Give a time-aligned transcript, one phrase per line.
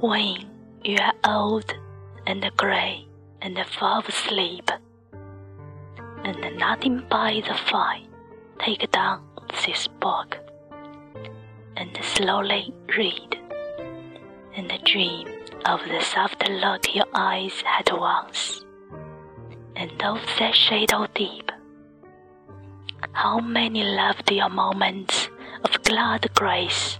[0.00, 0.44] when
[0.84, 1.74] you are old
[2.26, 3.06] and grey
[3.40, 4.70] and full of sleep,
[6.22, 8.02] and nothing by the fire,
[8.58, 9.22] take down
[9.64, 10.36] this book.
[11.78, 13.38] And slowly read,
[14.54, 15.28] and dream
[15.64, 18.64] of the soft look your eyes had once,
[19.76, 21.50] and of that shadow deep.
[23.12, 25.30] How many loved your moments
[25.64, 26.98] of glad grace,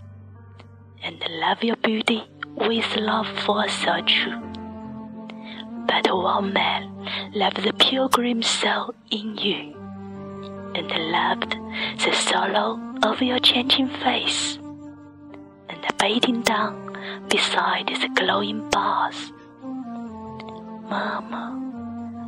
[1.03, 2.23] and love your beauty
[2.57, 4.27] with love for such.
[5.87, 6.91] But one man
[7.35, 9.75] loved the pilgrim soul in you,
[10.75, 11.57] and loved
[12.05, 14.59] the sorrow of your changing face,
[15.69, 16.97] and beating down
[17.29, 19.33] beside the glowing bars.
[20.91, 21.53] Murmur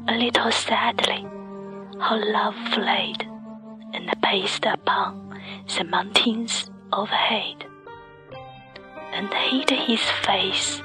[0.08, 1.26] a little sadly
[2.00, 3.26] how love fled
[3.92, 5.40] and paced upon
[5.76, 7.64] the mountains overhead,
[9.18, 10.80] and hid his face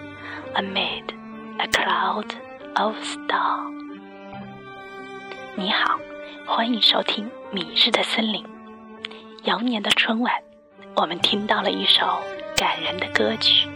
[0.55, 1.13] amid
[1.59, 2.33] a cloud
[2.75, 3.71] of stars.
[5.55, 5.99] 你好，
[6.47, 8.43] 欢迎收听《迷日的森林》。
[9.43, 10.33] 羊年的春晚，
[10.95, 12.07] 我们听到了一首
[12.57, 13.67] 感人的歌曲《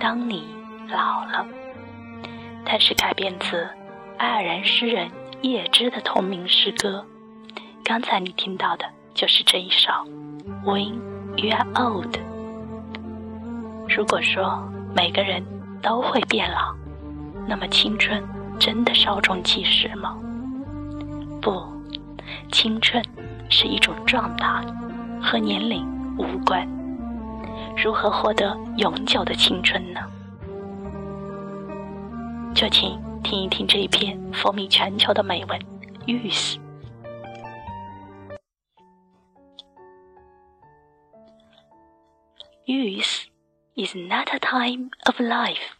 [0.00, 0.48] 当你
[0.88, 1.46] 老了》，
[2.64, 3.68] 它是改编自
[4.18, 5.08] 爱尔兰诗人
[5.42, 7.06] 叶芝的同名诗歌。
[7.84, 9.92] 刚才你听到的就是这一首
[10.64, 10.98] 《When
[11.36, 12.16] You Are Old》。
[13.96, 14.62] 如果说
[14.94, 15.42] 每个人
[15.80, 16.76] 都会变老，
[17.48, 18.22] 那么青春
[18.60, 20.14] 真的稍纵即逝吗？
[21.40, 21.64] 不，
[22.52, 23.02] 青春
[23.48, 24.62] 是一种状态，
[25.22, 25.82] 和年龄
[26.18, 26.68] 无关。
[27.74, 30.00] 如何获得永久的青春呢？
[32.54, 35.58] 就请听一听这一篇风靡全球的美文
[36.04, 36.56] 《Youth》。
[42.66, 43.24] Youth
[43.76, 45.76] is not a time of life.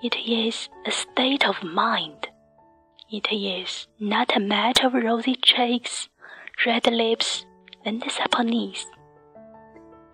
[0.00, 2.28] It is a state of mind.
[3.10, 6.08] It is not a matter of rosy cheeks,
[6.64, 7.44] red lips,
[7.84, 8.86] and supple knees.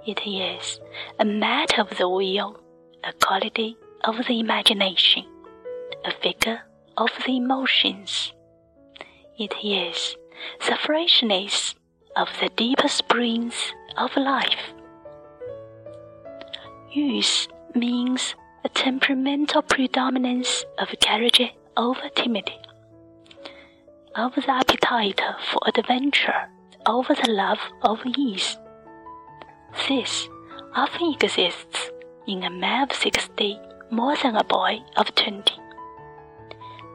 [0.06, 0.80] It is
[1.18, 2.58] a matter of the will,
[3.04, 5.26] a quality of the imagination,
[6.06, 6.62] a figure
[6.96, 8.32] of the emotions.
[9.38, 10.16] It is
[10.66, 11.74] the freshness
[12.16, 13.54] of the deeper springs
[13.98, 14.72] of life
[16.94, 21.40] youth means a temperamental predominance of courage
[21.76, 22.58] over timidity,
[24.14, 25.20] of the appetite
[25.50, 26.48] for adventure
[26.86, 28.58] over the love of ease.
[29.88, 30.28] This
[30.74, 31.90] often exists
[32.26, 33.58] in a man of sixty
[33.90, 35.54] more than a boy of twenty.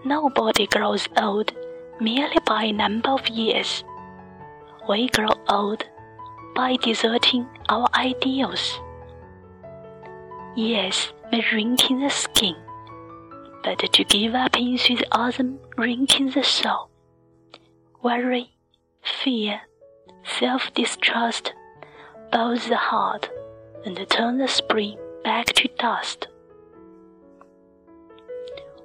[0.06, 1.54] Nobody grows old
[2.00, 3.84] merely by a number of years.
[4.88, 5.86] We grow old
[6.56, 8.80] by deserting our ideals
[10.58, 12.56] Yes, may wrinkle the skin,
[13.64, 16.90] but to give up into the autumn wrinkle the soul.
[18.02, 18.50] Worry,
[19.04, 19.62] fear,
[20.24, 21.54] self distrust
[22.32, 23.30] bows the heart
[23.86, 26.28] and turn the spring back to dust.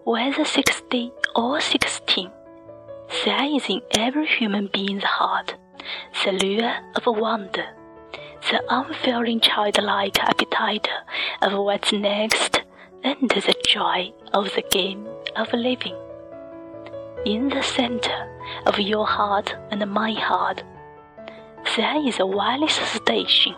[0.04, 2.30] Whether sixty or sixteen,
[3.24, 5.54] there is in every human being's heart
[6.22, 7.64] the lure of wonder
[8.52, 10.86] the unfailing childlike appetite
[11.40, 12.60] of what's next
[13.02, 15.96] and the joy of the game of living.
[17.24, 18.28] In the center
[18.66, 20.62] of your heart and my heart,
[21.76, 23.54] there is a wireless station.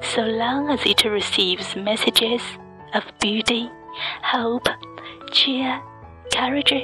[0.00, 2.42] So long as it receives messages
[2.94, 3.70] of beauty,
[4.24, 4.66] hope,
[5.30, 5.80] cheer,
[6.34, 6.74] courage,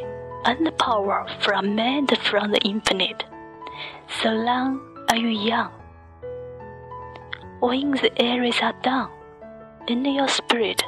[0.45, 3.25] and power from man and from the infinite,
[4.23, 4.81] so long
[5.11, 5.73] are you young
[7.61, 9.11] when the areas are done,
[9.89, 10.83] and your spirit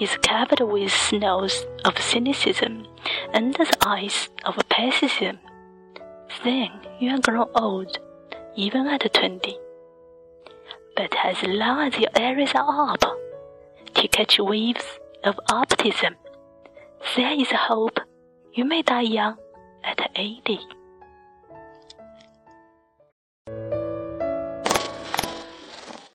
[0.00, 2.86] is covered with snows of cynicism
[3.32, 5.38] and the ice of pessimism,
[6.44, 7.98] then you are grown old,
[8.56, 9.56] even at twenty.
[10.96, 13.04] But as long as your areas are up,
[13.94, 16.16] to catch waves of optimism,
[17.16, 18.00] there is hope
[18.54, 19.36] you may die young
[19.84, 20.58] at eighty.